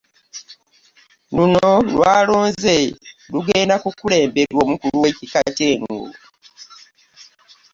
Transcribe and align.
Luno 1.35 1.69
lw'alonze 1.93 2.77
lugenda 3.33 3.75
kukulemberwa 3.83 4.59
omukulu 4.65 4.95
w'ekika 5.03 5.41
ky'e 5.55 5.75
Ngo. 5.81 5.99